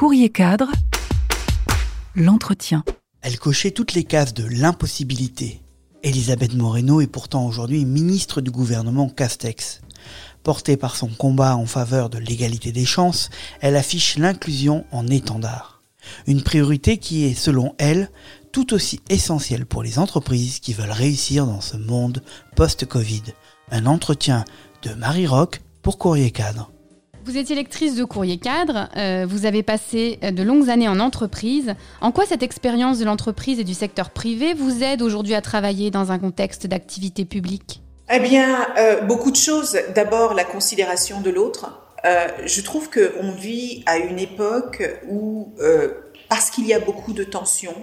[0.00, 0.70] Courrier cadre,
[2.14, 2.84] l'entretien.
[3.20, 5.60] Elle cochait toutes les cases de l'impossibilité.
[6.02, 9.82] Elisabeth Moreno est pourtant aujourd'hui ministre du gouvernement Castex.
[10.42, 13.28] Portée par son combat en faveur de l'égalité des chances,
[13.60, 15.82] elle affiche l'inclusion en étendard.
[16.26, 18.10] Une priorité qui est, selon elle,
[18.52, 22.22] tout aussi essentielle pour les entreprises qui veulent réussir dans ce monde
[22.56, 23.24] post-Covid.
[23.70, 24.46] Un entretien
[24.80, 26.70] de Marie Rock pour Courrier Cadre.
[27.26, 30.98] Vous étiez lectrice de Courrier Cadre, euh, vous avez passé euh, de longues années en
[30.98, 31.74] entreprise.
[32.00, 35.90] En quoi cette expérience de l'entreprise et du secteur privé vous aide aujourd'hui à travailler
[35.90, 37.82] dans un contexte d'activité publique?
[38.10, 39.78] Eh bien, euh, beaucoup de choses.
[39.94, 41.86] D'abord, la considération de l'autre.
[42.02, 45.52] je trouve qu'on vit à une époque où,
[46.30, 47.74] parce qu'il y a beaucoup de tensions,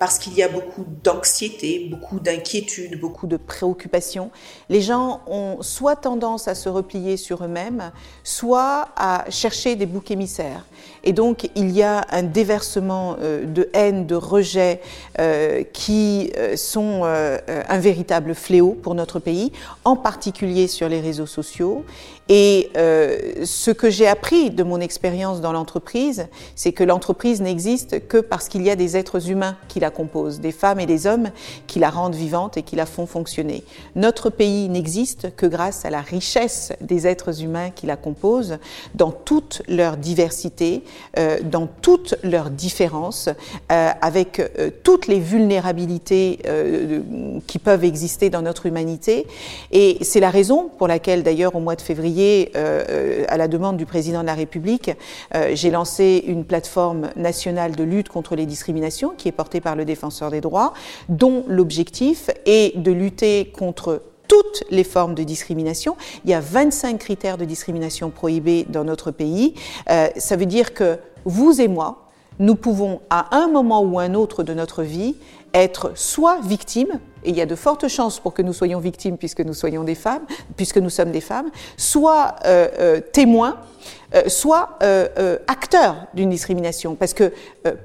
[0.00, 4.32] parce qu'il y a beaucoup d'anxiété, beaucoup d'inquiétude, beaucoup de préoccupations.
[4.68, 7.92] Les gens ont soit tendance à se replier sur eux-mêmes,
[8.24, 10.66] soit à chercher des boucs émissaires.
[11.04, 14.80] Et donc il y a un déversement euh, de haine, de rejet
[15.18, 19.52] euh, qui euh, sont un véritable fléau pour notre pays,
[19.84, 21.84] en particulier sur les réseaux sociaux.
[22.28, 28.18] Et ce que j'ai appris de mon expérience dans l'entreprise, c'est que l'entreprise n'existe que
[28.18, 31.30] parce qu'il y a des êtres humains qui la compose, des femmes et des hommes
[31.66, 33.64] qui la rendent vivante et qui la font fonctionner.
[33.96, 38.58] Notre pays n'existe que grâce à la richesse des êtres humains qui la composent,
[38.94, 40.84] dans toute leur diversité,
[41.18, 43.28] euh, dans toutes leurs différences,
[43.70, 46.38] euh, avec euh, toutes les vulnérabilités
[47.46, 49.26] qui peuvent exister dans notre humanité.
[49.70, 52.52] Et c'est la raison pour laquelle, d'ailleurs, au mois de février,
[53.28, 54.90] à la demande du président de la République,
[55.52, 59.84] j'ai lancé une plateforme nationale de lutte contre les discriminations qui est portée par le
[59.84, 60.72] défenseur des droits,
[61.08, 65.96] dont l'objectif est de lutter contre toutes les formes de discrimination.
[66.24, 69.54] Il y a 25 critères de discrimination prohibés dans notre pays.
[69.90, 74.14] Euh, ça veut dire que vous et moi, nous pouvons à un moment ou un
[74.14, 75.16] autre de notre vie
[75.54, 79.18] être soit victimes, et il y a de fortes chances pour que nous soyons victimes
[79.18, 80.24] puisque nous soyons des femmes,
[80.56, 83.58] puisque nous sommes des femmes, soit euh, euh, témoins,
[84.26, 84.78] soit
[85.46, 86.96] acteurs d'une discrimination.
[86.96, 87.32] Parce que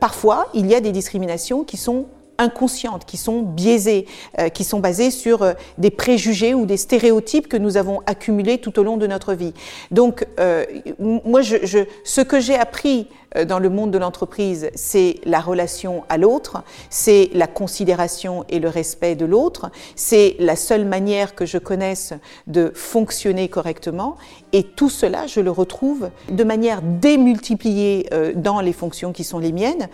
[0.01, 2.07] parfois, il y a des discriminations qui sont
[2.38, 4.06] inconscientes, qui sont biaisées,
[4.40, 8.58] euh, qui sont basées sur euh, des préjugés ou des stéréotypes que nous avons accumulés
[8.58, 9.53] tout au long de notre vie.
[9.92, 10.66] Donc, euh,
[11.00, 13.08] moi, je, je, ce que j'ai appris
[13.45, 18.69] dans le monde de l'entreprise, c'est la relation à l'autre, c'est la considération et le
[18.69, 22.13] respect de l'autre, c'est la seule manière que je connaisse
[22.47, 24.15] de fonctionner correctement.
[24.53, 29.51] Et tout cela, je le retrouve de manière démultipliée dans les fonctions qui sont les
[29.51, 29.89] miennes,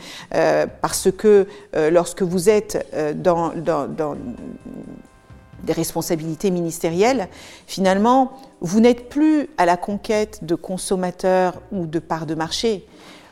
[0.82, 3.54] parce que lorsque vous êtes euh, dans,
[5.64, 7.30] des responsabilités ministérielles,
[7.68, 12.86] finalement, vous n'êtes plus à la conquête de consommateurs ou de parts de marché.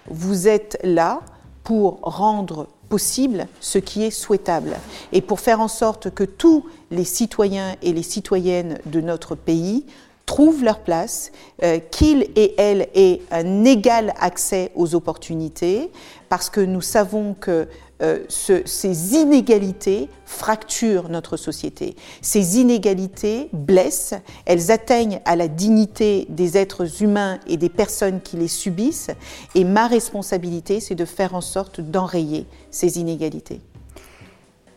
[0.07, 1.21] Vous êtes là
[1.63, 4.75] pour rendre possible ce qui est souhaitable
[5.13, 9.85] et pour faire en sorte que tous les citoyens et les citoyennes de notre pays
[10.25, 11.31] trouvent leur place,
[11.63, 15.91] euh, qu'ils et elles aient un égal accès aux opportunités,
[16.29, 17.67] parce que nous savons que
[18.01, 21.95] euh, ces inégalités fracturent notre société.
[22.21, 28.37] Ces inégalités blessent, elles atteignent à la dignité des êtres humains et des personnes qui
[28.37, 29.11] les subissent.
[29.55, 33.61] Et ma responsabilité, c'est de faire en sorte d'enrayer ces inégalités.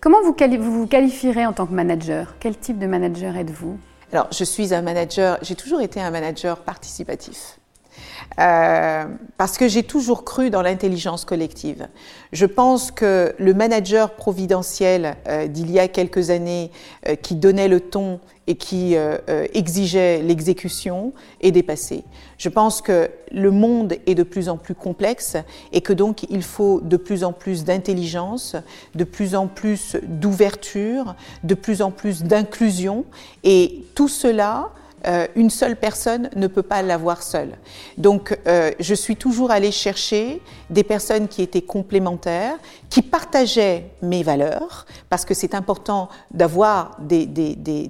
[0.01, 2.35] Comment vous, vous qualifierez en tant que manager?
[2.39, 3.79] Quel type de manager êtes-vous?
[4.13, 7.59] Alors, je suis un manager, j'ai toujours été un manager participatif.
[8.41, 9.05] Euh,
[9.37, 11.89] parce que j'ai toujours cru dans l'intelligence collective.
[12.33, 16.71] Je pense que le manager providentiel euh, d'il y a quelques années,
[17.09, 18.95] euh, qui donnait le ton et qui
[19.55, 22.05] exigeait l'exécution, est dépassé.
[22.37, 25.39] Je pense que le monde est de plus en plus complexe
[25.73, 28.55] et que donc il faut de plus en plus d'intelligence,
[28.95, 33.07] de plus en plus d'ouverture, de plus en plus d'inclusion,
[33.45, 34.73] et tout cela
[35.07, 37.57] euh, une seule personne ne peut pas l'avoir seule.
[37.99, 42.57] Donc, euh, je suis toujours allée chercher des personnes qui étaient complémentaires,
[42.95, 47.89] qui partageaient mes valeurs, parce que c'est important d'avoir des, des, des,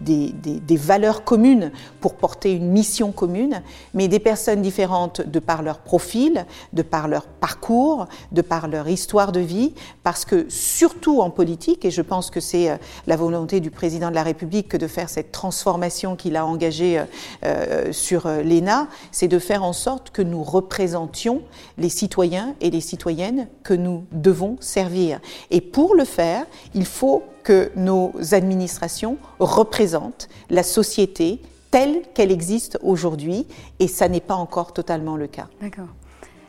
[0.00, 3.60] des, valeurs communes pour porter une mission commune,
[3.92, 8.88] mais des personnes différentes de par leur profil, de par leur parcours, de par leur
[8.88, 12.76] histoire de vie, parce que surtout en politique, et je pense que c'est euh,
[13.08, 17.00] la volonté du président de la République que de faire cette transformation qu'il a engagée
[17.00, 17.04] euh,
[17.44, 21.42] euh, sur l'ENA, c'est de faire en sorte que nous représentions
[21.78, 25.20] les citoyens et les citoyennes que nous devons servir.
[25.50, 26.44] Et pour le faire,
[26.74, 31.40] il faut que nos administrations représentent la société
[31.70, 33.46] telle qu'elle existe aujourd'hui,
[33.80, 35.46] et ça n'est pas encore totalement le cas.
[35.60, 35.88] D'accord.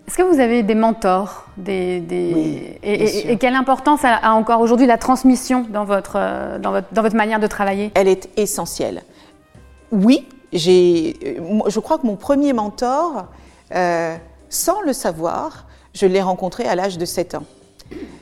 [0.07, 2.01] Est-ce que vous avez des mentors des,
[2.81, 7.41] et, quelle importance a, encore aujourd'hui la transmission dans votre, dans, votre, dans votre manière
[7.41, 7.91] de travailler?
[7.93, 9.03] Elle est essentielle.
[9.91, 11.37] Oui, j'ai,
[11.67, 13.25] je crois que mon premier mentor,
[13.75, 14.15] euh,
[14.49, 17.43] sans le savoir, je l'ai rencontré à l'âge de 7 ans.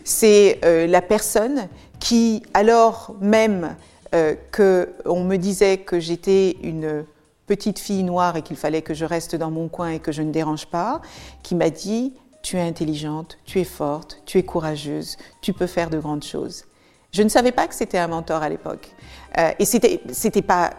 [0.03, 1.67] C'est euh, la personne
[1.99, 3.75] qui, alors même
[4.13, 7.05] euh, qu'on me disait que j'étais une
[7.47, 10.21] petite fille noire et qu'il fallait que je reste dans mon coin et que je
[10.21, 11.01] ne dérange pas,
[11.43, 15.89] qui m'a dit Tu es intelligente, tu es forte, tu es courageuse, tu peux faire
[15.89, 16.65] de grandes choses.
[17.11, 18.89] Je ne savais pas que c'était un mentor à l'époque.
[19.37, 20.71] Euh, et c'était, c'était pas,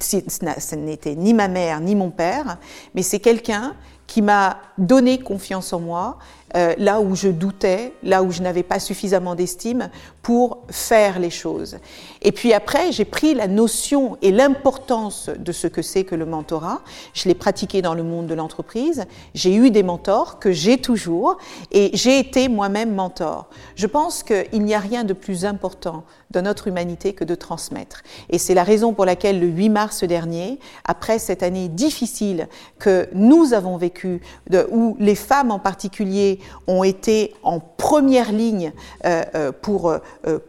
[0.00, 2.58] ce n'était ni ma mère ni mon père,
[2.94, 3.74] mais c'est quelqu'un
[4.06, 6.18] qui m'a donné confiance en moi,
[6.56, 9.90] euh, là où je doutais, là où je n'avais pas suffisamment d'estime
[10.22, 11.78] pour faire les choses.
[12.22, 16.26] Et puis après, j'ai pris la notion et l'importance de ce que c'est que le
[16.26, 16.80] mentorat.
[17.12, 19.04] Je l'ai pratiqué dans le monde de l'entreprise.
[19.34, 21.38] J'ai eu des mentors que j'ai toujours
[21.72, 23.48] et j'ai été moi-même mentor.
[23.74, 28.02] Je pense qu'il n'y a rien de plus important dans notre humanité que de transmettre.
[28.30, 32.48] Et c'est la raison pour laquelle le 8 mars dernier, après cette année difficile
[32.78, 34.20] que nous avons vécue,
[34.70, 38.72] où les femmes en particulier ont été en première ligne
[39.04, 39.98] euh, euh, pour euh,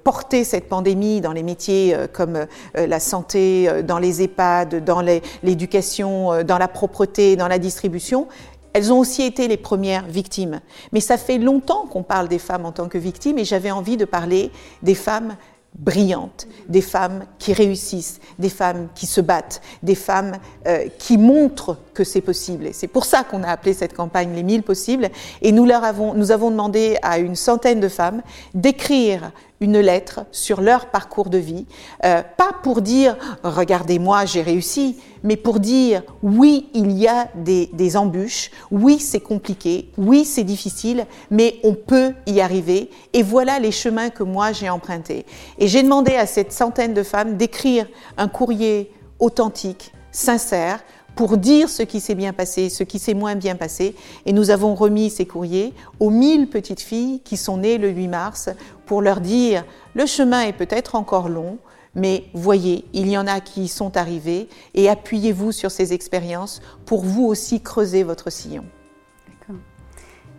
[0.04, 2.46] porter cette pandémie dans les métiers comme
[2.76, 5.02] la santé, dans les EHPAD, dans
[5.44, 8.28] l'éducation, dans la propreté, dans la distribution,
[8.74, 10.60] elles ont aussi été les premières victimes.
[10.92, 13.96] Mais ça fait longtemps qu'on parle des femmes en tant que victimes et j'avais envie
[13.96, 14.52] de parler
[14.84, 15.38] des femmes
[15.78, 20.38] brillantes, des femmes qui réussissent, des femmes qui se battent, des femmes
[20.68, 22.70] euh, qui montrent que c'est possible.
[22.74, 25.10] c'est pour ça qu'on a appelé cette campagne Les 1000 possibles.
[25.42, 28.22] Et nous, leur avons, nous avons demandé à une centaine de femmes
[28.54, 29.32] d'écrire
[29.62, 31.66] une lettre sur leur parcours de vie,
[32.04, 37.70] euh, pas pour dire regardez-moi, j'ai réussi, mais pour dire oui, il y a des,
[37.74, 42.90] des embûches, oui, c'est compliqué, oui, c'est difficile, mais on peut y arriver.
[43.14, 45.26] Et voilà les chemins que moi j'ai empruntés.
[45.58, 47.88] Et j'ai demandé à cette centaine de femmes d'écrire
[48.18, 50.84] un courrier authentique, sincère,
[51.16, 53.96] pour dire ce qui s'est bien passé, ce qui s'est moins bien passé.
[54.26, 58.08] Et nous avons remis ces courriers aux 1000 petites filles qui sont nées le 8
[58.08, 58.50] mars
[58.86, 59.64] pour leur dire
[59.94, 61.58] le chemin est peut-être encore long,
[61.96, 66.62] mais voyez, il y en a qui y sont arrivés et appuyez-vous sur ces expériences
[66.86, 68.66] pour vous aussi creuser votre sillon.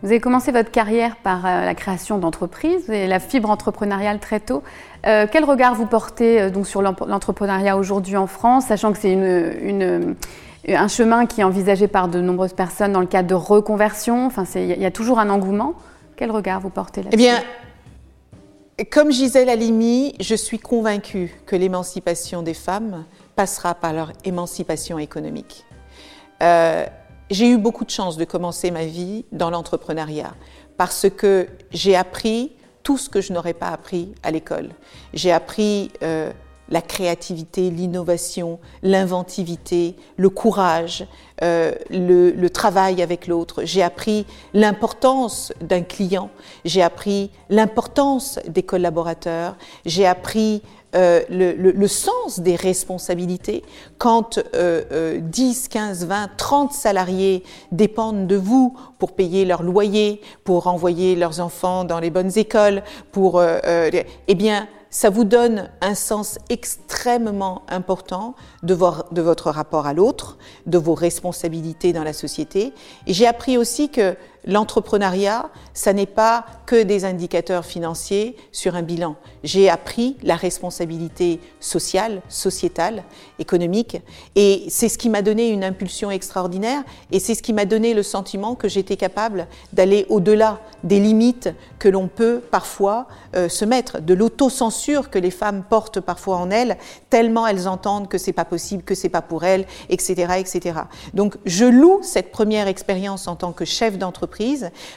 [0.03, 4.39] Vous avez commencé votre carrière par euh, la création d'entreprises et la fibre entrepreneuriale très
[4.39, 4.61] tôt.
[5.07, 9.11] Euh, quel regard vous portez euh, donc sur l'entrepreneuriat aujourd'hui en France, sachant que c'est
[9.11, 10.15] une,
[10.75, 14.25] un chemin qui est envisagé par de nombreuses personnes dans le cadre de reconversion.
[14.25, 15.75] Enfin, il y a toujours un engouement.
[16.15, 17.15] Quel regard vous portez là-dessus?
[17.15, 17.41] Eh bien,
[18.91, 23.05] comme Gisèle Halimi, je suis convaincue que l'émancipation des femmes
[23.35, 25.65] passera par leur émancipation économique.
[26.43, 26.85] Euh,
[27.29, 30.33] j'ai eu beaucoup de chance de commencer ma vie dans l'entrepreneuriat
[30.77, 32.53] parce que j'ai appris
[32.83, 34.69] tout ce que je n'aurais pas appris à l'école.
[35.13, 36.31] J'ai appris euh,
[36.69, 41.07] la créativité, l'innovation, l'inventivité, le courage,
[41.43, 43.61] euh, le, travail avec l'autre.
[43.63, 46.29] J'ai appris l'importance d'un client,
[46.65, 49.55] j'ai appris l'importance des collaborateurs,
[49.85, 50.61] j'ai appris
[50.95, 53.63] euh, le, sens des responsabilités
[53.97, 54.39] quand
[55.19, 61.39] 10, 15, 20, 30 salariés dépendent de vous pour payer leur loyer, pour envoyer leurs
[61.39, 62.81] enfants dans les bonnes écoles,
[63.11, 63.59] pour euh,
[64.27, 68.77] eh bien ça vous donne un sens extrêmement important de,
[69.11, 72.73] de votre rapport à l'autre, de vos responsabilités dans la société.
[73.05, 74.15] Et j'ai appris aussi que
[74.47, 79.15] l'entrepreneuriat, ça n'est pas que des indicateurs financiers sur un bilan.
[79.43, 83.03] J'ai appris la responsabilité sociale, sociétale,
[83.39, 83.97] économique,
[84.35, 87.93] et c'est ce qui m'a donné une impulsion extraordinaire, et c'est ce qui m'a donné
[87.93, 93.65] le sentiment que j'étais capable d'aller au-delà des limites que l'on peut parfois euh, se
[93.65, 96.77] mettre, de l'autocensure que les femmes portent parfois en elles,
[97.09, 100.79] tellement elles entendent que c'est pas possible, que c'est pas pour elles, etc., etc.
[101.13, 104.36] Donc je loue cette première expérience en tant que chef d'entreprise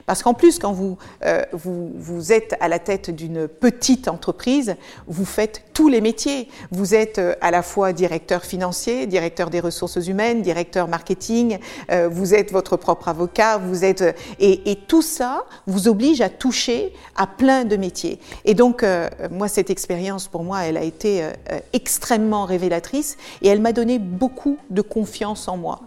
[0.07, 4.77] parce qu'en plus, quand vous, euh, vous, vous, êtes à la tête d'une petite entreprise,
[5.07, 6.49] vous faites tous les métiers.
[6.71, 11.59] Vous êtes euh, à la fois directeur financier, directeur des ressources humaines, directeur marketing,
[11.91, 14.05] euh, vous êtes votre propre avocat, vous êtes
[14.39, 18.19] et, tout ça vous oblige à toucher à plein de métiers.
[18.45, 18.85] Et donc,
[19.31, 21.29] moi, cette expérience pour moi, elle a été
[21.73, 25.81] extrêmement révélatrice et elle m'a donné beaucoup de confiance en moi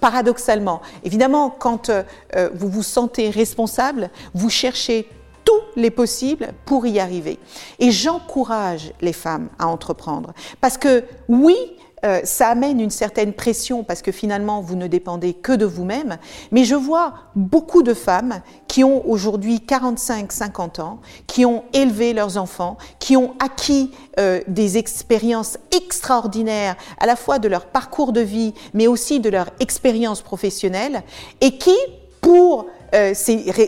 [0.00, 0.80] paradoxalement.
[1.04, 2.02] Évidemment, quand euh,
[2.36, 5.08] euh, vous vous sentez responsable, vous cherchez
[5.44, 7.38] tous les possibles pour y arriver.
[7.78, 10.32] Et j'encourage les femmes à entreprendre.
[10.60, 11.56] Parce que oui,
[12.04, 16.18] euh, ça amène une certaine pression parce que finalement, vous ne dépendez que de vous-même.
[16.50, 22.12] Mais je vois beaucoup de femmes qui ont aujourd'hui 45, 50 ans, qui ont élevé
[22.12, 28.12] leurs enfants, qui ont acquis euh, des expériences extraordinaires à la fois de leur parcours
[28.12, 31.02] de vie, mais aussi de leur expérience professionnelle,
[31.40, 31.76] et qui,
[32.20, 33.14] pour euh,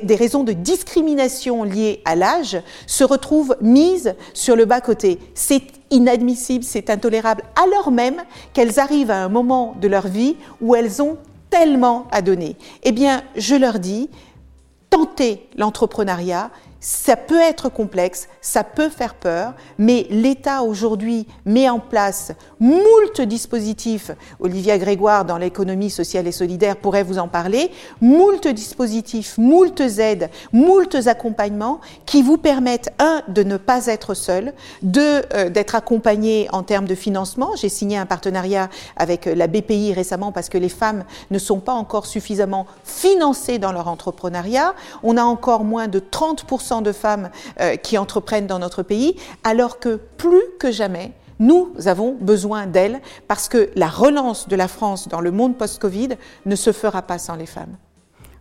[0.03, 5.19] des raisons de discrimination liées à l'âge se retrouvent mises sur le bas-côté.
[5.92, 8.22] Inadmissible, c'est intolérable, alors même
[8.52, 11.18] qu'elles arrivent à un moment de leur vie où elles ont
[11.50, 12.56] tellement à donner.
[12.82, 14.11] Eh bien, je leur dis,
[14.90, 16.50] tentez l'entrepreneuriat,
[16.83, 23.21] ça peut être complexe, ça peut faire peur, mais l'État aujourd'hui met en place moult
[23.21, 24.11] dispositifs.
[24.41, 27.71] Olivia Grégoire, dans l'économie sociale et solidaire, pourrait vous en parler.
[28.01, 34.53] Moult dispositifs, moult aides, moult accompagnements qui vous permettent, un, de ne pas être seul,
[34.83, 37.51] deux, euh, d'être accompagné en termes de financement.
[37.55, 41.75] J'ai signé un partenariat avec la BPI récemment parce que les femmes ne sont pas
[41.75, 44.75] encore suffisamment financées dans leur entrepreneuriat.
[45.05, 49.79] On a encore moins de 30% de femmes euh, qui entreprennent dans notre pays, alors
[49.79, 55.09] que plus que jamais, nous avons besoin d'elles parce que la relance de la France
[55.09, 56.11] dans le monde post-Covid
[56.47, 57.76] ne se fera pas sans les femmes.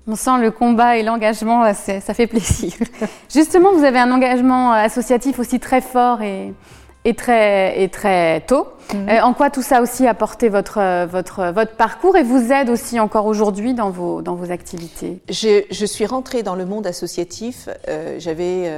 [0.08, 2.74] On sent le combat et l'engagement, ça fait plaisir.
[3.30, 6.54] Justement, vous avez un engagement associatif aussi très fort et,
[7.04, 8.68] et très, et très tôt.
[8.94, 9.10] Mhm.
[9.10, 12.70] Euh, en quoi tout ça aussi a porté votre, votre, votre parcours et vous aide
[12.70, 15.22] aussi encore aujourd'hui dans vos, dans vos activités?
[15.30, 18.72] Je, je, suis rentrée dans le monde associatif, euh, j'avais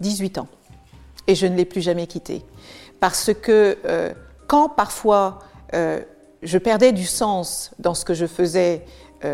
[0.00, 0.48] 18 euh, ans
[1.26, 2.42] et je ne l'ai plus jamais quitté.
[3.00, 3.78] Parce que
[4.48, 5.38] quand parfois
[5.72, 8.82] je perdais du sens dans ce que je faisais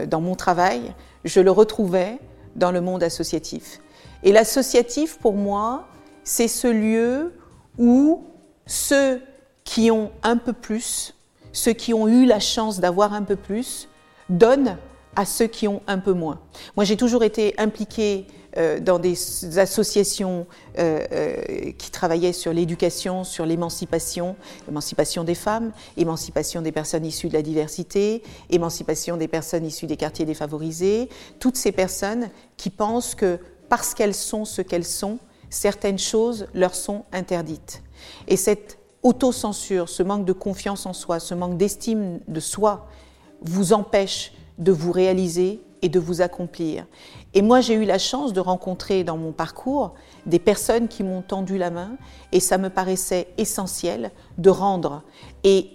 [0.08, 0.92] dans mon travail,
[1.25, 2.18] je le retrouvais
[2.56, 3.80] dans le monde associatif.
[4.23, 5.87] Et l'associatif, pour moi,
[6.25, 7.32] c'est ce lieu
[7.78, 8.25] où
[8.66, 9.21] ceux
[9.64, 11.14] qui ont un peu plus,
[11.52, 13.88] ceux qui ont eu la chance d'avoir un peu plus,
[14.28, 14.78] donnent
[15.16, 16.40] à ceux qui ont un peu moins.
[16.76, 18.26] Moi, j'ai toujours été impliquée
[18.57, 20.47] euh, dans des associations
[20.78, 24.37] euh, euh, qui travaillaient sur l'éducation, sur l'émancipation,
[24.69, 29.97] l'émancipation des femmes, émancipation des personnes issues de la diversité, émancipation des personnes issues des
[29.97, 31.09] quartiers défavorisés,
[31.40, 35.19] toutes ces personnes qui pensent que parce qu'elles sont ce qu'elles sont,
[35.54, 37.82] certaines choses leur sont interdites.
[38.26, 42.88] Et cette autocensure, ce manque de confiance en soi, ce manque d'estime de soi
[43.42, 46.87] vous empêche de vous réaliser et de vous accomplir.
[47.34, 49.94] Et moi, j'ai eu la chance de rencontrer dans mon parcours
[50.26, 51.96] des personnes qui m'ont tendu la main
[52.32, 55.02] et ça me paraissait essentiel de rendre.
[55.44, 55.70] Et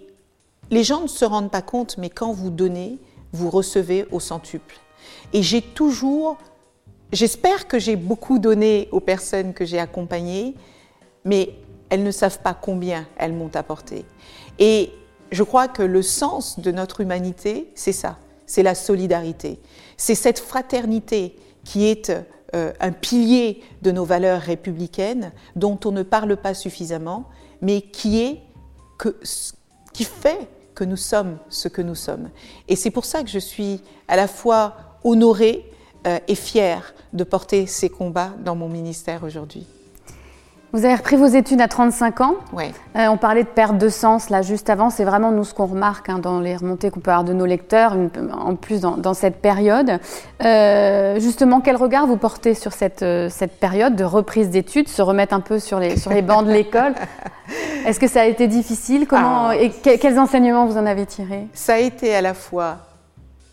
[0.71, 2.99] les gens ne se rendent pas compte, mais quand vous donnez,
[3.31, 4.79] vous recevez au centuple.
[5.33, 6.37] Et j'ai toujours
[7.11, 10.53] J'espère que j'ai beaucoup donné aux personnes que j'ai accompagnées,
[11.25, 11.55] mais
[11.89, 14.05] elles ne savent pas combien elles m'ont apporté.
[14.59, 14.91] Et
[15.31, 19.59] je crois que le sens de notre humanité, c'est ça, c'est la solidarité.
[19.97, 22.11] C'est cette fraternité qui est
[22.55, 27.25] euh, un pilier de nos valeurs républicaines, dont on ne parle pas suffisamment,
[27.61, 28.39] mais qui,
[29.93, 32.29] qui fait que nous sommes ce que nous sommes.
[32.67, 35.68] Et c'est pour ça que je suis à la fois honorée
[36.05, 39.67] et fière de porter ces combats dans mon ministère aujourd'hui.
[40.71, 42.35] Vous avez repris vos études à 35 ans.
[42.53, 42.65] Oui.
[42.95, 44.91] Euh, on parlait de perte de sens là juste avant.
[44.91, 47.47] C'est vraiment nous ce qu'on remarque hein, dans les remontées qu'on peut avoir de nos
[47.47, 47.95] lecteurs,
[48.31, 49.99] en plus dans, cette période.
[50.45, 55.33] Euh, justement, quel regard vous portez sur cette, cette période de reprise d'études, se remettre
[55.33, 56.93] un peu sur les, sur les bancs de l'école?
[57.87, 59.07] Est-ce que ça a été difficile?
[59.07, 59.55] Comment, ah.
[59.55, 61.47] Et quels enseignements vous en avez tirés?
[61.53, 62.77] Ça a été à la fois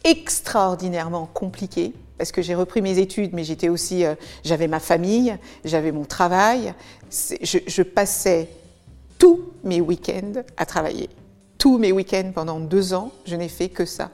[0.04, 5.36] extraordinairement compliqué parce que j'ai repris mes études, mais j'étais aussi, euh, j'avais ma famille,
[5.64, 6.74] j'avais mon travail.
[7.10, 8.48] Je, je, passais
[9.18, 11.08] tous mes week-ends à travailler.
[11.58, 14.10] Tous mes week-ends pendant deux ans, je n'ai fait que ça.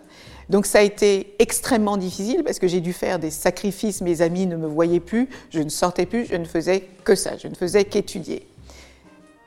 [0.49, 4.01] Donc ça a été extrêmement difficile parce que j'ai dû faire des sacrifices.
[4.01, 7.37] Mes amis ne me voyaient plus, je ne sortais plus, je ne faisais que ça,
[7.37, 8.47] je ne faisais qu'étudier.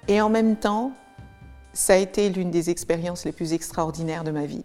[0.07, 0.91] Et en même temps,
[1.73, 4.63] ça a été l'une des expériences les plus extraordinaires de ma vie.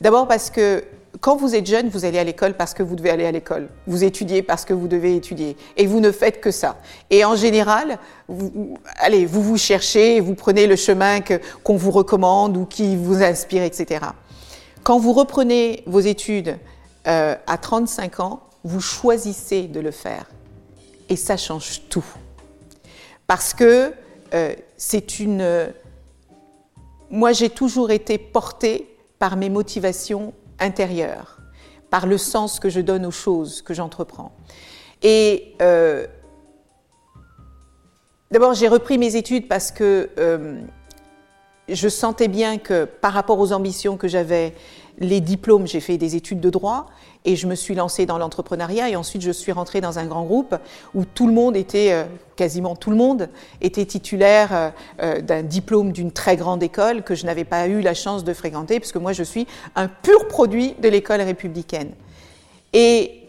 [0.00, 0.84] D'abord parce que
[1.20, 3.68] quand vous êtes jeune, vous allez à l'école parce que vous devez aller à l'école.
[3.86, 5.56] Vous étudiez parce que vous devez étudier.
[5.76, 6.76] Et vous ne faites que ça.
[7.10, 7.98] Et en général,
[8.28, 11.20] vous, allez, vous vous cherchez, vous prenez le chemin
[11.64, 14.06] qu'on vous recommande ou qui vous inspire, etc.
[14.84, 16.56] Quand vous reprenez vos études
[17.06, 20.26] euh, à 35 ans, vous choisissez de le faire.
[21.08, 22.04] Et ça change tout.
[23.26, 23.92] Parce que
[24.34, 25.72] euh, c'est une...
[27.10, 31.38] Moi, j'ai toujours été portée par mes motivations intérieure,
[31.90, 34.32] par le sens que je donne aux choses que j'entreprends.
[35.02, 36.06] Et euh,
[38.30, 40.60] d'abord, j'ai repris mes études parce que euh,
[41.68, 44.54] je sentais bien que par rapport aux ambitions que j'avais,
[45.00, 46.86] les diplômes, j'ai fait des études de droit
[47.24, 50.24] et je me suis lancée dans l'entrepreneuriat et ensuite je suis rentrée dans un grand
[50.24, 50.56] groupe
[50.94, 52.04] où tout le monde était, euh,
[52.36, 53.28] quasiment tout le monde,
[53.60, 54.70] était titulaire euh,
[55.02, 58.32] euh, d'un diplôme d'une très grande école que je n'avais pas eu la chance de
[58.32, 61.92] fréquenter puisque moi je suis un pur produit de l'école républicaine.
[62.72, 63.22] Et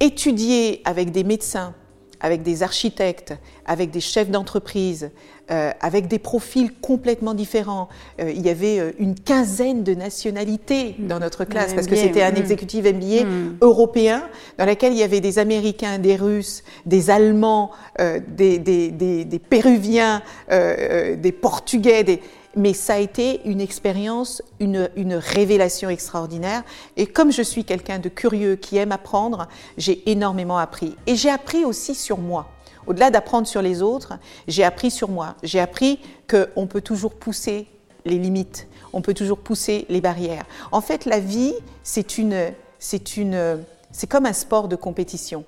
[0.00, 1.74] étudier avec des médecins,
[2.20, 3.34] avec des architectes,
[3.66, 5.10] avec des chefs d'entreprise,
[5.50, 7.88] euh, avec des profils complètement différents.
[8.20, 12.22] Euh, il y avait euh, une quinzaine de nationalités dans notre classe parce que c'était
[12.22, 13.58] un exécutif MBA mm.
[13.60, 19.24] européen dans lequel il y avait des Américains, des Russes, des Allemands, des, des, des,
[19.24, 20.20] des, Péruviens,
[20.50, 22.20] des Portugais, des
[22.56, 26.64] mais ça a été une expérience, une, révélation extraordinaire.
[26.96, 29.46] Et comme je suis quelqu'un de curieux qui aime apprendre,
[29.76, 30.96] j'ai énormément appris.
[31.06, 32.48] Et j'ai appris aussi sur moi.
[32.86, 34.14] Au-delà d'apprendre sur les autres,
[34.48, 35.36] j'ai appris sur moi.
[35.42, 37.66] J'ai appris qu'on peut toujours pousser
[38.06, 40.44] les limites, on peut toujours pousser les barrières.
[40.72, 43.58] En fait, la vie, c'est une, c'est une,
[43.90, 45.44] c'est comme un sport de compétition.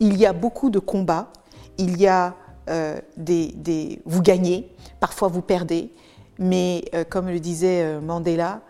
[0.00, 1.32] Il y a beaucoup de combats,
[1.78, 2.34] il y a
[2.68, 4.68] euh, des, des, vous gagnez,
[4.98, 5.90] parfois vous perdez,
[6.38, 8.62] mais euh, comme le disait euh, Mandela,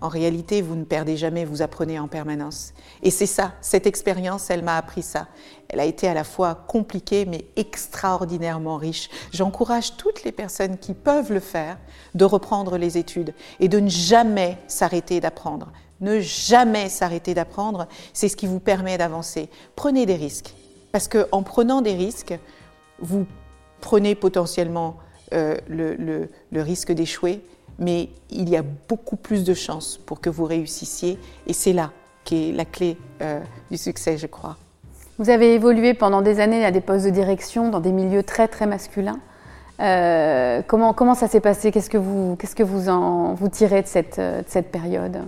[0.00, 2.74] en réalité, vous ne perdez jamais, vous apprenez en permanence.
[3.02, 5.28] Et c'est ça, cette expérience, elle m'a appris ça.
[5.68, 9.08] Elle a été à la fois compliquée, mais extraordinairement riche.
[9.32, 11.78] J'encourage toutes les personnes qui peuvent le faire
[12.14, 15.72] de reprendre les études et de ne jamais s'arrêter d'apprendre.
[16.00, 19.48] Ne jamais s'arrêter d'apprendre, c'est ce qui vous permet d'avancer.
[19.76, 20.54] Prenez des risques,
[20.90, 22.38] parce qu'en prenant des risques,
[22.98, 23.26] vous
[23.80, 24.96] prenez potentiellement
[25.34, 27.40] euh, le, risque d'échouer,
[27.78, 31.90] mais il y a beaucoup plus de chances pour que vous réussissiez, et c'est là
[32.24, 34.56] qui est la clé euh, du succès, je crois.
[35.18, 38.48] Vous avez évolué pendant des années à des postes de direction dans des milieux très
[38.48, 39.20] très masculins.
[39.80, 41.72] Euh, comment, ça s'est passé?
[41.72, 45.18] Qu'est-ce que vous, que vous en vous tirez de cette, de cette période?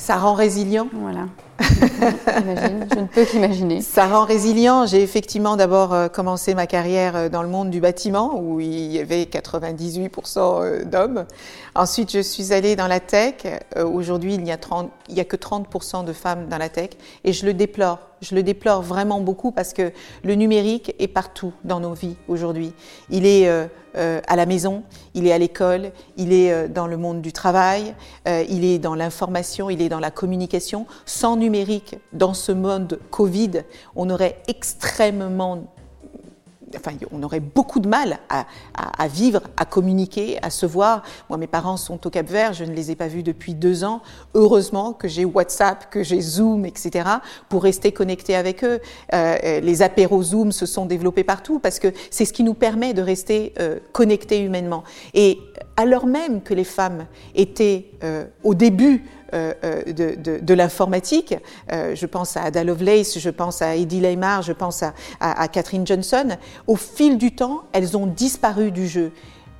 [0.00, 0.88] Ça rend résilient.
[0.94, 1.26] Voilà
[1.60, 3.82] je ne peux qu'imaginer.
[3.82, 4.86] Ça rend résilient.
[4.86, 8.90] J'ai effectivement d'abord euh, commencé ma carrière euh, dans le monde du bâtiment où il
[8.90, 11.26] y avait 98% euh, d'hommes.
[11.74, 13.34] Ensuite, je suis allée dans la tech.
[13.76, 16.92] Aujourd'hui, il n'y a, a que 30% de femmes dans la tech
[17.24, 17.98] et je le déplore.
[18.22, 19.92] Je le déplore vraiment beaucoup parce que
[20.24, 22.72] le numérique est partout dans nos vies aujourd'hui.
[23.10, 23.48] Il est
[23.96, 24.82] euh, à la maison,
[25.14, 27.94] il est à l'école, il est euh, dans le monde du travail,
[28.28, 30.86] euh, il est dans l'information, il est dans la communication.
[31.06, 33.62] Sans numérique, dans ce monde Covid,
[33.96, 35.64] on aurait extrêmement
[36.76, 41.02] enfin, on aurait beaucoup de mal à, vivre, à communiquer, à se voir.
[41.28, 43.84] Moi, mes parents sont au Cap Vert, je ne les ai pas vus depuis deux
[43.84, 44.02] ans.
[44.34, 47.08] Heureusement que j'ai WhatsApp, que j'ai Zoom, etc.,
[47.48, 48.80] pour rester connecté avec eux.
[49.14, 52.94] Euh, les apéros Zoom se sont développés partout parce que c'est ce qui nous permet
[52.94, 54.84] de rester euh, connectés humainement.
[55.14, 55.38] Et
[55.76, 59.82] alors même que les femmes étaient euh, au début euh, euh,
[60.42, 61.36] de, l'informatique.
[61.70, 65.46] Euh, je pense à Ada Lovelace, je pense à Eddie Leymar, je pense à, à,
[65.46, 66.36] Catherine Johnson.
[66.66, 69.12] Au fil du temps, elles ont disparu du jeu.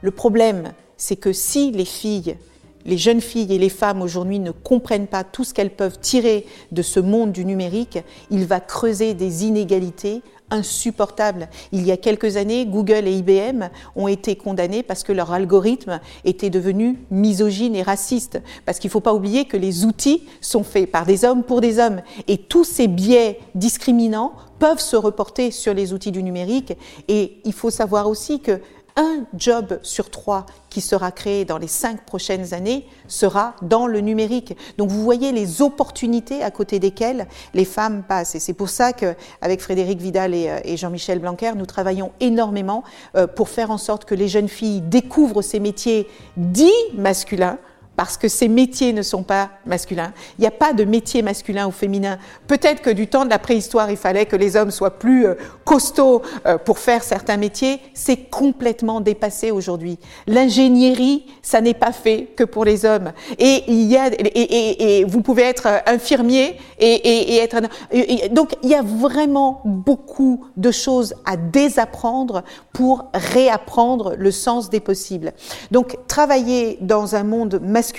[0.03, 2.37] Le problème, c'est que si les filles
[2.85, 6.47] les jeunes filles et les femmes aujourd'hui ne comprennent pas tout ce qu'elles peuvent tirer
[6.73, 7.99] de ce monde du numérique,
[8.31, 11.49] il va creuser des inégalités insupportable.
[11.73, 16.01] Il y a quelques années, Google et IBM ont été condamnés parce que leur algorithme
[16.25, 18.41] était devenu misogyne et raciste.
[18.67, 21.61] Parce qu'il ne faut pas oublier que les outils sont faits par des hommes pour
[21.61, 22.03] des hommes.
[22.29, 26.75] Et tous ces biais discriminants peuvent se reporter sur les outils du numérique.
[27.09, 28.61] Et il faut savoir aussi que
[29.01, 34.01] un job sur trois qui sera créé dans les cinq prochaines années sera dans le
[34.01, 34.57] numérique.
[34.77, 38.35] Donc vous voyez les opportunités à côté desquelles les femmes passent.
[38.35, 42.85] Et c'est pour ça qu'avec Frédéric Vidal et, euh, Jean-Michel Blanquer, nous travaillons énormément
[43.17, 47.59] euh, pour faire en sorte que les jeunes filles découvrent ces métiers dits masculins
[48.01, 50.15] parce que ces métiers ne sont pas masculins.
[50.39, 52.17] Il n'y a pas de métier masculin ou féminin.
[52.47, 55.35] Peut-être que du temps de la préhistoire, il fallait que les hommes soient plus euh,
[55.67, 57.79] costauds euh, pour faire certains métiers.
[57.93, 59.99] C'est complètement dépassé aujourd'hui.
[60.27, 63.13] L'ingénierie, ça n'est pas fait que pour les hommes.
[63.39, 67.61] Et il y a, et, vous pouvez être infirmier et, être.
[68.33, 74.81] donc il y a vraiment beaucoup de choses à désapprendre pour réapprendre le sens des
[74.81, 75.35] possibles.
[75.71, 77.90] Donc travailler dans un monde masculin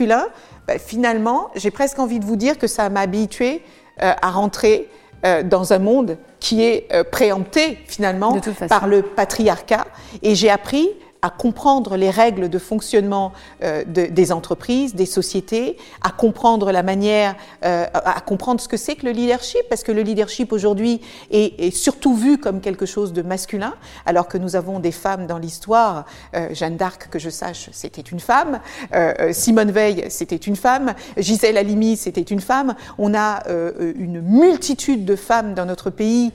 [0.68, 3.64] ben, finalement, j'ai presque envie de vous dire que ça m'a habitué
[4.02, 4.90] euh, à rentrer
[5.26, 9.86] euh, dans un monde qui est euh, préempté finalement par le patriarcat.
[10.24, 10.90] Et j'ai appris
[11.22, 16.84] à comprendre les règles de fonctionnement euh, de, des entreprises, des sociétés, à comprendre la
[16.84, 21.02] manière, euh, à comprendre ce que c'est que le leadership, parce que le leadership aujourd'hui
[21.30, 23.74] est, est, surtout vu comme quelque chose de masculin,
[24.06, 26.06] alors que nous avons des femmes dans l'histoire.
[26.36, 28.60] Euh, Jeanne d'Arc, que je sache, c'était une femme.
[28.94, 30.94] Euh, Simone Veil, c'était une femme.
[31.18, 32.76] Gisèle Halimi, c'était une femme.
[32.98, 36.32] On a euh, une multitude de femmes dans notre pays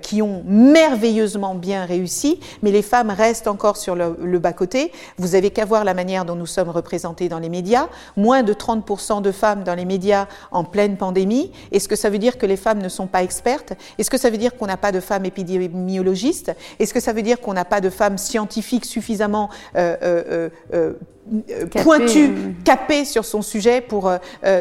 [0.00, 4.92] qui ont merveilleusement bien réussi, mais les femmes restent encore sur le, le bas-côté.
[5.18, 7.88] Vous avez qu'à voir la manière dont nous sommes représentés dans les médias.
[8.16, 11.52] Moins de 30% de femmes dans les médias en pleine pandémie.
[11.72, 13.74] Est-ce que ça veut dire que les femmes ne sont pas expertes?
[13.98, 16.52] Est-ce que ça veut dire qu'on n'a pas de femmes épidémiologistes?
[16.78, 20.92] Est-ce que ça veut dire qu'on n'a pas de femmes scientifiques suffisamment euh, euh, euh,
[21.82, 24.12] pointues, capées sur son sujet pour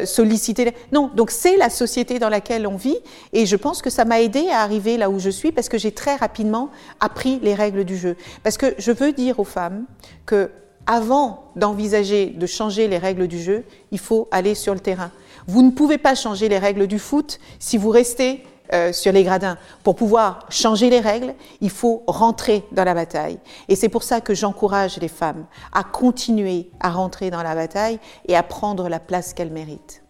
[0.05, 2.97] solliciter Non, donc c'est la société dans laquelle on vit
[3.33, 5.77] et je pense que ça m'a aidé à arriver là où je suis parce que
[5.77, 8.15] j'ai très rapidement appris les règles du jeu.
[8.43, 9.85] Parce que je veux dire aux femmes
[10.25, 10.49] que
[10.85, 15.11] avant d'envisager de changer les règles du jeu, il faut aller sur le terrain.
[15.47, 19.23] Vous ne pouvez pas changer les règles du foot si vous restez euh, sur les
[19.23, 19.57] gradins.
[19.83, 23.39] Pour pouvoir changer les règles, il faut rentrer dans la bataille.
[23.67, 27.99] Et c'est pour ça que j'encourage les femmes à continuer à rentrer dans la bataille
[28.27, 30.02] et à prendre la place qu'elles méritent.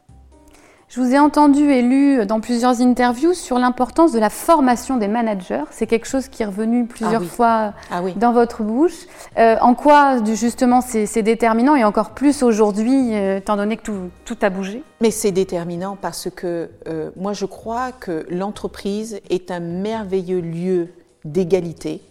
[0.94, 5.08] Je vous ai entendu et lu dans plusieurs interviews sur l'importance de la formation des
[5.08, 5.64] managers.
[5.72, 7.28] C'est quelque chose qui est revenu plusieurs ah oui.
[7.28, 8.14] fois ah oui.
[8.16, 9.08] dans votre bouche.
[9.40, 14.12] Euh, en quoi, justement, c'est déterminant et encore plus aujourd'hui, euh, étant donné que tout,
[14.24, 14.84] tout a bougé?
[15.02, 20.90] Mais c'est déterminant parce que euh, moi, je crois que l'entreprise est un merveilleux lieu
[21.26, 22.02] d'égalité,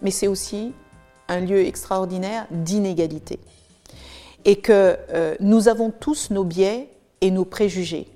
[0.00, 0.72] mais c'est aussi
[1.28, 3.40] un lieu extraordinaire d'inégalité.
[4.46, 4.96] Et que
[5.40, 6.88] nous avons tous nos biais
[7.20, 8.06] et nos préjugés.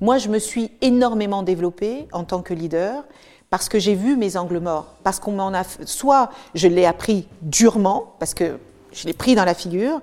[0.00, 3.04] Moi, je me suis énormément développée en tant que leader
[3.50, 7.26] parce que j'ai vu mes angles morts, parce qu'on m'en a, soit je l'ai appris
[7.42, 8.58] durement, parce que
[8.92, 10.00] je l'ai pris dans la figure,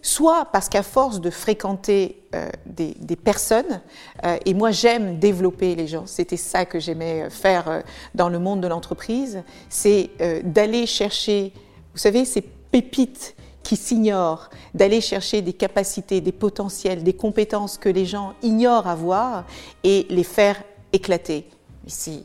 [0.00, 3.80] soit parce qu'à force de fréquenter euh, des, personnes,
[4.24, 7.80] euh, et moi j'aime développer les gens, c'était ça que j'aimais faire euh,
[8.14, 10.10] dans le monde de l'entreprise, c'est
[10.44, 11.52] d'aller chercher,
[11.92, 17.88] vous savez, ces pépites qui s'ignorent, d'aller chercher des capacités, des potentiels, des compétences que
[17.88, 19.44] les gens ignorent avoir
[19.82, 21.48] et les faire éclater.
[21.86, 22.24] Ici,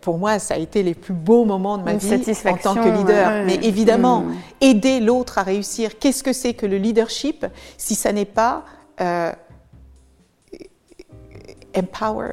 [0.00, 2.14] pour moi, ça a été les plus beaux moments de ma Une vie
[2.46, 3.28] en tant que leader.
[3.28, 4.34] ouais, Mais évidemment, Mmh.
[4.62, 7.44] aider l'autre à réussir, qu'est-ce que c'est que le leadership
[7.76, 8.64] si ça n'est pas
[9.00, 9.32] euh,
[11.76, 12.32] empower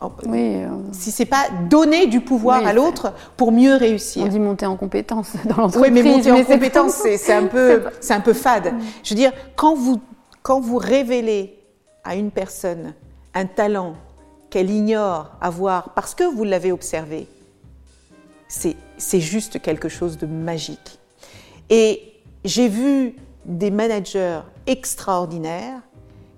[0.00, 4.24] Oui, euh, si c'est pas donner du pouvoir Oui, à l'autre pour mieux réussir.
[4.24, 5.92] on dit monter en compétence dans l'entreprise.
[5.92, 8.74] Oui, mais monter en compétence, c'est un peu, c'est un peu fade.
[9.02, 10.00] Je veux dire, quand vous,
[10.42, 11.58] quand vous révélez
[12.04, 12.94] à une personne
[13.34, 13.94] un talent
[14.50, 17.26] qu'elle ignore avoir parce que vous l'avez observé,
[18.46, 20.98] c'est c'est juste quelque chose de magique.
[21.70, 25.80] Et j'ai vu des managers extraordinaires,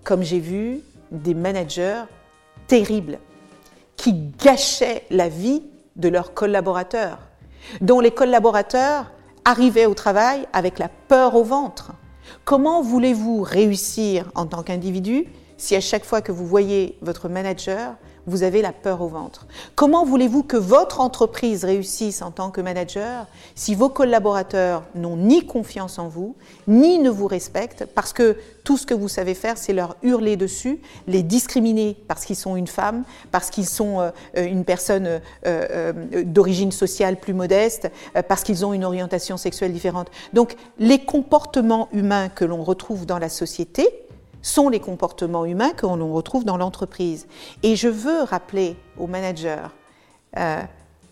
[0.02, 2.02] comme j'ai vu des managers
[2.66, 3.18] terribles
[4.00, 5.62] qui gâchaient la vie
[5.96, 7.18] de leurs collaborateurs,
[7.82, 9.12] dont les collaborateurs
[9.44, 11.92] arrivaient au travail avec la peur au ventre.
[12.46, 15.26] Comment voulez-vous réussir en tant qu'individu
[15.58, 17.94] si à chaque fois que vous voyez votre manager,
[18.26, 22.60] vous avez la peur au ventre Comment voulez-vous que votre entreprise réussisse en tant que
[22.60, 28.36] manager si vos collaborateurs n'ont ni confiance en vous, ni ne vous respectent parce que
[28.64, 32.56] tout ce que vous savez faire, c'est leur hurler dessus, les discriminer parce qu'ils sont
[32.56, 37.90] une femme, parce qu'ils sont euh, une personne euh, euh, d'origine sociale plus modeste,
[38.28, 40.10] parce qu'ils ont une orientation sexuelle différente.
[40.32, 43.88] Donc les comportements humains que l'on retrouve dans la société,
[44.42, 47.26] sont les comportements humains que l'on retrouve dans l'entreprise.
[47.62, 49.68] Et je veux rappeler aux managers
[50.36, 50.62] euh,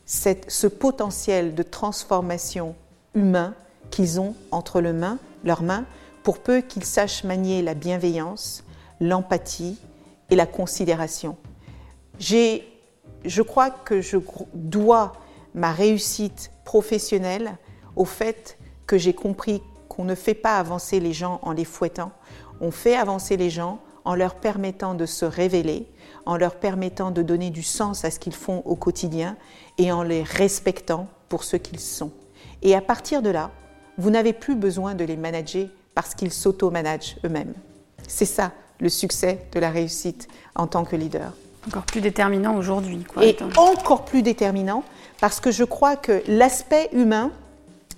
[0.06, 2.74] ce potentiel de transformation
[3.14, 3.54] humain
[3.90, 5.84] qu'ils ont entre le main, leurs mains,
[6.22, 8.64] pour peu qu'ils sachent manier la bienveillance,
[9.00, 9.78] l'empathie
[10.30, 11.36] et la considération.
[12.18, 14.18] Je crois que je
[14.54, 15.12] dois
[15.54, 17.56] ma réussite professionnelle
[17.96, 22.12] au fait que j'ai compris qu'on ne fait pas avancer les gens en les fouettant,
[22.60, 25.86] on fait avancer les gens en leur permettant de se révéler,
[26.26, 29.36] en leur permettant de donner du sens à ce qu'ils font au quotidien
[29.76, 32.10] et en les respectant pour ce qu'ils sont.
[32.62, 33.50] Et à partir de là,
[33.98, 37.52] vous n'avez plus besoin de les manager parce qu'ils s'auto-managent eux-mêmes.
[38.06, 41.32] C'est ça le succès de la réussite en tant que leader.
[41.66, 43.04] Encore plus déterminant aujourd'hui.
[43.20, 44.84] Et encore plus déterminant
[45.20, 47.30] parce que je crois que l'aspect humain,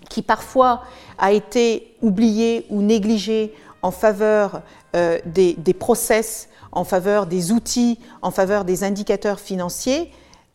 [0.09, 0.83] qui parfois
[1.19, 4.63] a été oublié ou négligé en faveur
[4.95, 10.11] euh, des, des process, en faveur des outils, en faveur des indicateurs financiers,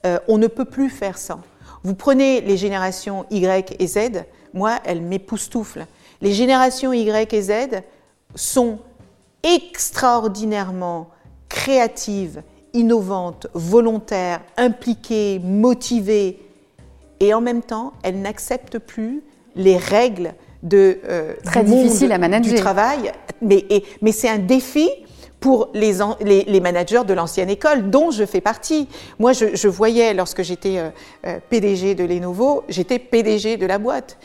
[0.05, 1.39] euh, on ne peut plus faire ça.
[1.83, 5.85] Vous prenez les générations Y et Z, moi, elle m'époustoufle.
[6.21, 7.51] Les générations Y et Z
[8.35, 8.79] sont
[9.43, 11.09] extraordinairement
[11.49, 12.41] créatives,
[12.73, 16.39] innovantes, volontaires, impliquées, motivées,
[17.19, 19.23] et en même temps, elles n'acceptent plus
[19.55, 20.33] les règles
[20.65, 22.53] de, euh, Très difficile à manager.
[22.53, 23.11] du travail.
[23.41, 23.65] Mais,
[24.01, 24.89] mais c'est un défi
[25.39, 28.87] pour les, les, managers de l'ancienne école, dont je fais partie.
[29.19, 30.89] Moi, je, voyais, lorsque j'étais euh,
[31.27, 34.17] euh, PDG de Lenovo, j'étais PDG de la boîte.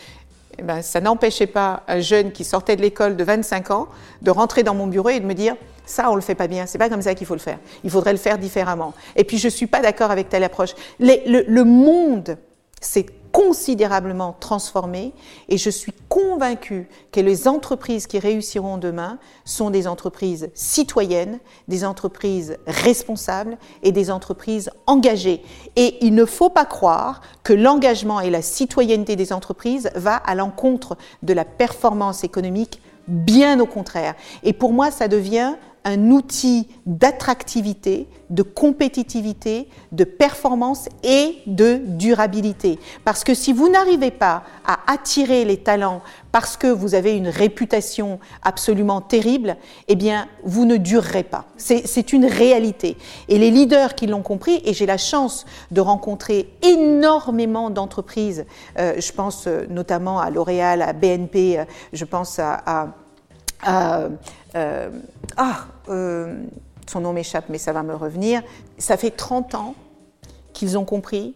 [0.58, 3.88] Eh ben, ça n'empêchait pas un jeune qui sortait de l'école de 25 ans
[4.22, 6.64] de rentrer dans mon bureau et de me dire ça, on le fait pas bien.
[6.64, 7.58] C'est pas comme ça qu'il faut le faire.
[7.84, 8.94] Il faudrait le faire différemment.
[9.14, 10.74] Et puis, je suis pas d'accord avec telle approche.
[11.00, 12.38] le, le monde,
[12.80, 15.12] c'est considérablement transformé
[15.48, 21.38] et je suis convaincue que les entreprises qui réussiront demain sont des entreprises citoyennes,
[21.68, 25.42] des entreprises responsables et des entreprises engagées.
[25.76, 30.34] Et il ne faut pas croire que l'engagement et la citoyenneté des entreprises va à
[30.34, 34.14] l'encontre de la performance économique, bien au contraire.
[34.42, 42.78] Et pour moi, ça devient un outil d'attractivité, de compétitivité, de performance et de durabilité.
[43.04, 47.28] Parce que si vous n'arrivez pas à attirer les talents parce que vous avez une
[47.28, 49.56] réputation absolument terrible,
[49.88, 51.46] eh bien, vous ne durerez pas.
[51.56, 52.96] C'est une réalité.
[53.28, 58.44] Et les leaders qui l'ont compris, et j'ai la chance de rencontrer énormément d'entreprises,
[58.78, 62.94] euh, je pense euh, notamment à L'Oréal, à BNP, euh, je pense à
[63.62, 64.08] ah,
[65.88, 66.44] euh,
[66.86, 68.42] son nom m'échappe, mais ça va me revenir.
[68.78, 69.74] Ça fait 30 ans
[70.52, 71.34] qu'ils ont compris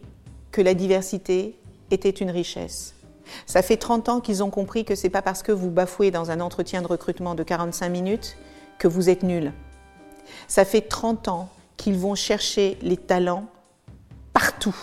[0.51, 1.57] que la diversité
[1.91, 2.93] était une richesse.
[3.45, 6.31] Ça fait 30 ans qu'ils ont compris que c'est pas parce que vous bafouez dans
[6.31, 8.37] un entretien de recrutement de 45 minutes
[8.77, 9.51] que vous êtes nul.
[10.47, 13.45] Ça fait 30 ans qu'ils vont chercher les talents
[14.33, 14.75] partout,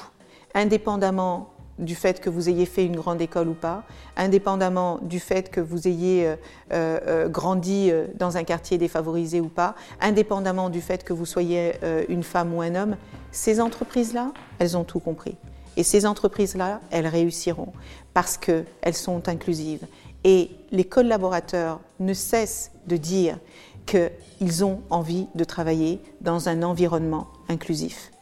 [0.55, 3.85] indépendamment du fait que vous ayez fait une grande école ou pas,
[4.17, 6.37] indépendamment du fait que vous ayez euh,
[6.73, 11.73] euh, euh, grandi dans un quartier défavorisé ou pas, indépendamment du fait que vous soyez
[12.09, 12.97] une femme ou un homme,
[13.31, 15.37] ces entreprises-là, elles ont tout compris.
[15.77, 17.73] Et ces entreprises-là, elles réussiront
[18.13, 19.87] parce qu'elles sont inclusives.
[20.25, 23.39] Et les collaborateurs ne cessent de dire
[23.87, 28.13] qu'ils ont envie de travailler dans un environnement inclusif.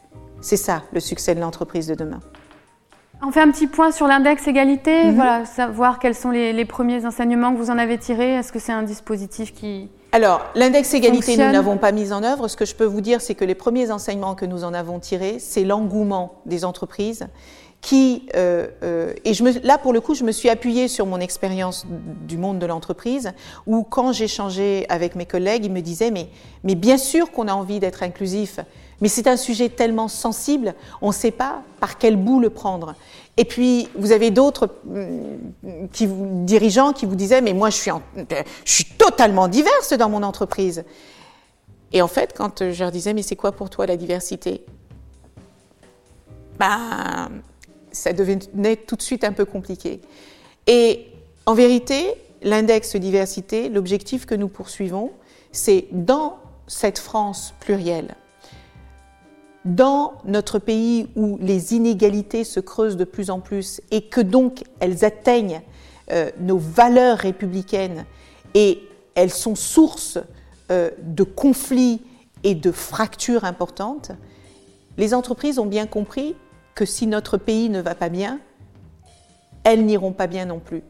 [0.41, 2.21] C'est ça le succès de l'entreprise de demain.
[3.23, 5.15] On fait un petit point sur l'index égalité, mhm.
[5.15, 8.35] voilà, savoir quels sont les, premiers enseignements que vous en avez tirés.
[8.35, 9.89] Est-ce que c'est un dispositif qui.
[10.13, 12.49] Alors, l'index égalité, nous n'avons pas mis en œuvre.
[12.49, 14.99] Ce que je peux vous dire, c'est que les premiers enseignements que nous en avons
[14.99, 17.27] tirés, c'est l'engouement des entreprises
[17.81, 21.07] qui, euh, euh, et je me, là pour le coup, je me suis appuyée sur
[21.07, 21.87] mon expérience
[22.29, 23.33] du monde de l'entreprise,
[23.67, 26.29] où quand j'échangeais avec mes collègues, ils me disaient mais,
[26.63, 28.61] mais bien sûr qu'on a envie d'être inclusif,
[29.01, 32.95] mais c'est un sujet tellement sensible, on ne sait pas par quel bout le prendre.
[33.39, 34.69] Et puis, vous avez d'autres
[35.93, 37.91] qui, dirigeants qui vous disaient, mais moi, je suis,
[38.65, 40.85] je suis totalement diverse dans mon entreprise.
[41.93, 44.67] Et en fait, quand je leur disais, mais c'est quoi pour toi la diversité?
[46.59, 47.31] Ben,
[47.93, 50.01] ça devenait tout de suite un peu compliqué.
[50.67, 51.07] Et
[51.47, 55.11] en vérité, l'index diversité, l'objectif que nous poursuivons,
[55.53, 58.15] c'est dans cette France plurielle,
[59.65, 64.63] dans notre pays où les inégalités se creusent de plus en plus et que donc
[64.79, 65.63] elles atteignent
[66.13, 68.07] euh, nos valeurs républicaines
[68.55, 68.83] et
[69.15, 70.19] elles sont source
[70.71, 72.01] euh, de conflits
[72.43, 74.13] et de fractures importantes,
[74.97, 76.37] les entreprises ont bien compris
[76.75, 78.41] que si notre pays ne va pas bien,
[79.65, 80.83] elles n'iront pas bien non plus.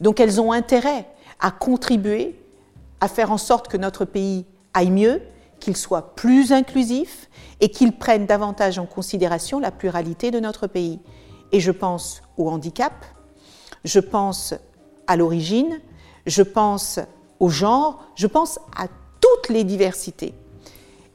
[0.00, 1.06] Donc elles ont intérêt
[1.40, 2.38] à contribuer
[3.00, 5.22] à faire en sorte que notre pays aille mieux
[5.58, 7.28] qu'il soit plus inclusif
[7.60, 11.00] et qu'il prenne davantage en considération la pluralité de notre pays.
[11.52, 12.92] Et je pense au handicap,
[13.84, 14.54] je pense
[15.06, 15.80] à l'origine,
[16.26, 16.98] je pense
[17.38, 18.86] au genre, je pense à
[19.20, 20.34] toutes les diversités.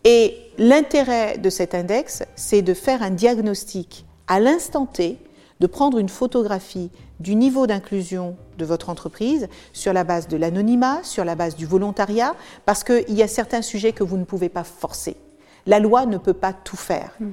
[0.03, 5.17] Et l'intérêt de cet index, c'est de faire un diagnostic à l'instant T,
[5.59, 10.99] de prendre une photographie du niveau d'inclusion de votre entreprise sur la base de l'anonymat,
[11.03, 12.35] sur la base du volontariat,
[12.65, 15.17] parce qu'il y a certains sujets que vous ne pouvez pas forcer.
[15.65, 17.11] La loi ne peut pas tout faire.
[17.19, 17.25] Mmh.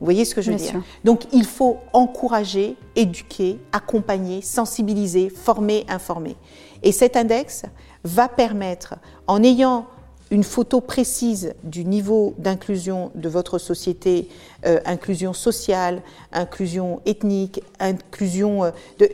[0.00, 0.80] Vous voyez ce que je veux dire?
[1.04, 6.36] Donc il faut encourager, éduquer, accompagner, sensibiliser, former, informer.
[6.82, 7.64] Et cet index
[8.04, 8.94] va permettre,
[9.26, 9.86] en ayant
[10.30, 14.28] une photo précise du niveau d'inclusion de votre société,
[14.66, 19.08] euh, inclusion sociale, inclusion ethnique, inclusion euh, de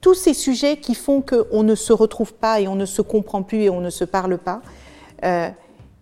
[0.00, 3.42] tous ces sujets qui font qu'on ne se retrouve pas et on ne se comprend
[3.42, 4.60] plus et on ne se parle pas.
[5.24, 5.48] Euh,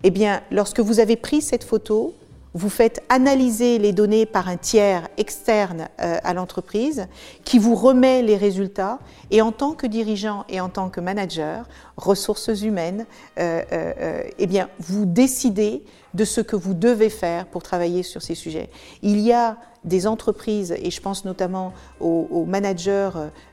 [0.02, 2.14] eh bien, lorsque vous avez pris cette photo,
[2.56, 7.06] vous faites analyser les données par un tiers externe euh, à l'entreprise
[7.44, 8.98] qui vous remet les résultats
[9.30, 13.04] et en tant que dirigeant et en tant que manager, ressources humaines,
[13.38, 18.22] euh, euh, eh bien, vous décidez de ce que vous devez faire pour travailler sur
[18.22, 18.70] ces sujets.
[19.02, 23.10] Il y a des entreprises, et je pense notamment aux, managers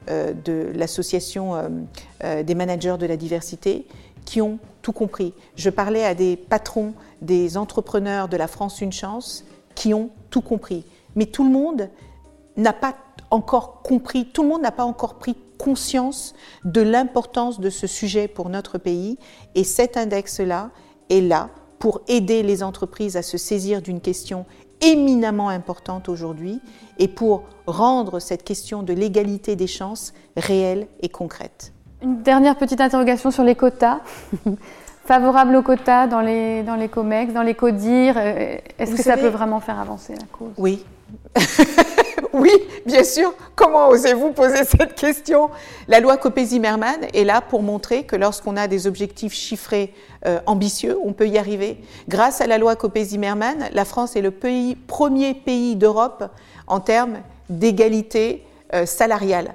[0.08, 1.70] de l'association
[2.24, 3.86] des managers de la diversité,
[4.26, 5.34] qui ont tout compris.
[5.56, 10.42] Je parlais à des patrons, des entrepreneurs de la France Une Chance qui ont tout
[10.42, 10.86] compris.
[11.16, 11.90] Mais tout le monde
[12.58, 12.96] n'a pas
[13.32, 16.34] encore compris, tout le monde n'a pas encore pris conscience
[16.66, 19.18] de l'importance de ce sujet pour notre pays.
[19.56, 20.72] Et cet index-là
[21.10, 24.46] est là pour aider les entreprises à se saisir d'une question
[24.82, 26.60] éminemment importante aujourd'hui
[27.00, 31.74] et pour rendre cette question de l'égalité des chances réelle et concrète.
[32.04, 34.00] Une dernière petite interrogation sur les quotas.
[35.06, 39.16] Favorable aux quotas dans les, dans les COMEX, dans les CODIR, euh, est-ce que ça
[39.16, 40.52] peut vraiment faire avancer la cause?
[40.58, 40.86] Oui.
[42.34, 42.52] oui,
[42.86, 43.34] bien sûr.
[43.56, 45.50] Comment osez-vous poser cette question?
[45.88, 49.94] La loi Copé-Zimmermann est là pour montrer que lorsqu'on a des objectifs chiffrés
[50.26, 51.78] euh, ambitieux, on peut y arriver.
[52.10, 56.26] Grâce à la loi Copé-Zimmermann, la France est le pays, premier pays d'Europe
[56.68, 59.54] en termes d'égalité euh, salariale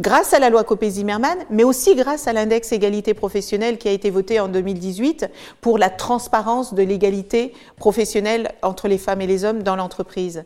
[0.00, 4.10] grâce à la loi Copé-Zimmermann, mais aussi grâce à l'index égalité professionnelle qui a été
[4.10, 5.26] voté en 2018
[5.60, 10.44] pour la transparence de l'égalité professionnelle entre les femmes et les hommes dans l'entreprise.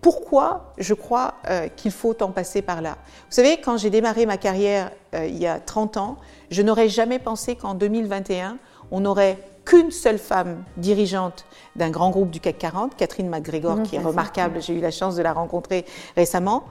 [0.00, 2.96] Pourquoi je crois euh, qu'il faut en passer par là?
[3.28, 6.16] Vous savez, quand j'ai démarré ma carrière euh, il y a 30 ans,
[6.50, 8.58] je n'aurais jamais pensé qu'en 2021,
[8.90, 13.96] on n'aurait qu'une seule femme dirigeante d'un grand groupe du CAC 40, Catherine McGregor, qui
[13.96, 15.86] est remarquable, j'ai eu la chance de la rencontrer
[16.16, 16.64] récemment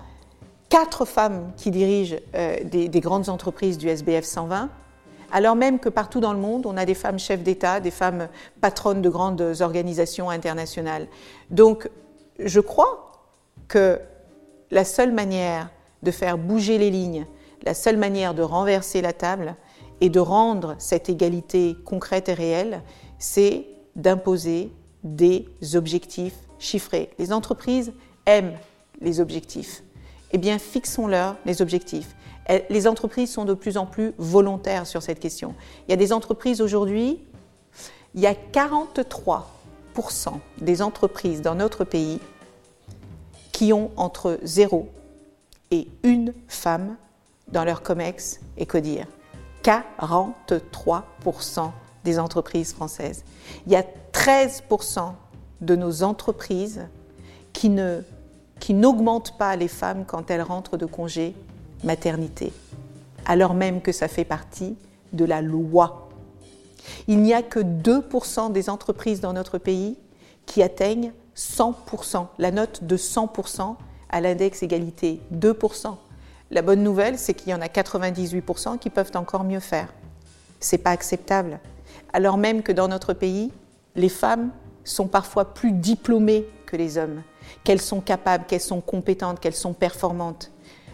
[0.69, 4.69] quatre femmes qui dirigent euh, des, grandes entreprises du SBF 120,
[5.31, 8.27] alors même que partout dans le monde, on a des femmes chefs d'État, des femmes
[8.61, 11.07] patronnes de grandes organisations internationales.
[11.49, 11.89] Donc,
[12.39, 13.11] je crois
[13.67, 13.99] que
[14.71, 15.69] la seule manière
[16.03, 17.25] de faire bouger les lignes,
[17.63, 19.55] la seule manière de renverser la table
[20.01, 22.81] et de rendre cette égalité concrète et réelle,
[23.19, 24.71] c'est d'imposer
[25.03, 27.09] des objectifs chiffrés.
[27.19, 27.93] Les entreprises
[28.25, 28.57] aiment
[29.01, 29.83] les objectifs
[30.33, 32.15] eh bien, fixons-leur les objectifs.
[32.69, 35.55] Les entreprises sont de plus en plus volontaires sur cette question.
[35.87, 37.19] Il y a des entreprises aujourd'hui,
[38.15, 39.43] il y a 43%
[40.59, 42.19] des entreprises dans notre pays
[43.53, 44.89] qui ont entre 0
[45.71, 46.97] et une femme
[47.47, 49.05] dans leur COMEX et CODIR.
[49.63, 51.71] 43%
[52.03, 53.23] des entreprises françaises.
[53.65, 55.13] Il y a 13%
[55.61, 56.87] de nos entreprises
[57.53, 58.01] qui ne
[58.63, 61.35] qui n'augmente pas les femmes quand elles rentrent de congé
[61.83, 62.53] maternité,
[63.25, 64.77] alors même que ça fait partie
[65.11, 66.07] de la loi.
[67.09, 69.97] Il n'y a que 2% des entreprises dans notre pays
[70.45, 73.75] qui atteignent 100%, la note de 100%
[74.09, 75.97] à l'index égalité, 2%.
[76.49, 79.93] La bonne nouvelle, c'est qu'il y en a 98% qui peuvent encore mieux faire.
[80.61, 81.59] C'est pas acceptable.
[82.13, 83.51] Alors même que dans notre pays,
[83.97, 84.51] les femmes
[84.85, 87.21] sont parfois plus diplômées que les hommes
[87.63, 90.49] qu'elles sont capables, qu'elles sont compétentes, qu'elles sont performantes.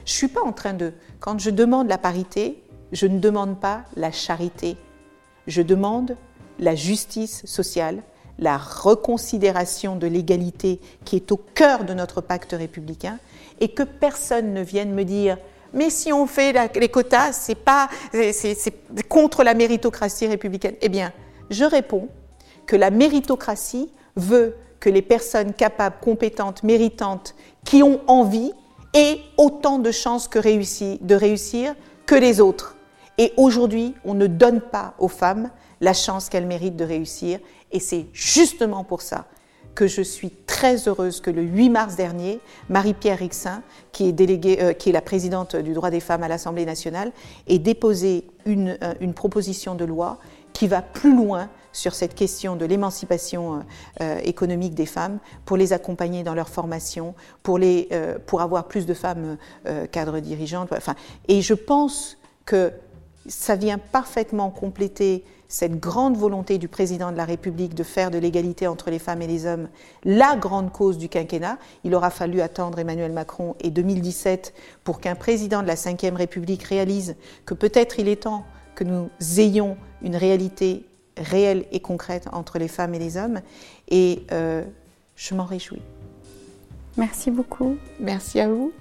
[0.06, 0.92] Je ne suis pas en train de...
[1.22, 2.62] Quand je demande la parité,
[2.92, 4.76] je ne demande pas la charité.
[5.48, 6.18] Je demande
[6.60, 8.04] la justice sociale,
[8.40, 13.18] la reconsidération de l'égalité qui est au cœur de notre pacte républicain
[13.62, 15.38] et que personne ne vienne me dire
[15.72, 18.74] mais si on fait les quotas, c'est pas c'est
[19.08, 20.74] contre la méritocratie républicaine.
[20.82, 21.14] Eh bien,
[21.52, 22.10] je réponds
[22.66, 28.54] que la méritocratie veut que les personnes capables, compétentes, méritantes, qui ont envie,
[28.94, 32.76] aient autant de chances que de réussir que les autres.
[33.18, 37.40] Et aujourd'hui, on ne donne pas aux femmes la chance qu'elles méritent de réussir.
[37.72, 39.26] Et c'est justement pour ça
[39.76, 42.40] que je suis très heureuse que le 8 mars dernier,
[42.70, 43.62] Marie-Pierre Rixin,
[43.92, 47.12] qui est, déléguée, euh, qui est la présidente du droit des femmes à l'Assemblée nationale,
[47.48, 50.18] ait déposé une, euh, une proposition de loi
[50.54, 53.60] qui va plus loin sur cette question de l'émancipation euh,
[54.02, 58.68] euh, économique des femmes, pour les accompagner dans leur formation, pour, les, euh, pour avoir
[58.68, 59.38] plus de femmes
[59.92, 60.72] cadres dirigeantes.
[60.72, 60.96] Enfin,
[61.28, 62.72] et je pense que
[63.28, 68.18] ça vient parfaitement compléter cette grande volonté du président de la République de faire de
[68.18, 69.68] l'égalité entre les femmes et les hommes
[70.04, 71.58] la grande cause du quinquennat.
[71.84, 74.54] Il aura fallu attendre Emmanuel Macron et 2017
[74.84, 79.10] pour qu'un président de la Ve République réalise que peut-être il est temps que nous
[79.38, 80.86] ayons une réalité
[81.20, 83.42] réelle et concrète entre les femmes et les hommes.
[83.90, 84.64] Et euh,
[85.16, 85.82] je m'en réjouis.
[86.98, 87.78] Merci beaucoup.
[88.00, 88.72] Merci à vous.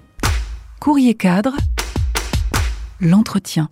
[0.79, 1.55] Courrier cadre,
[3.01, 3.69] l'entretien.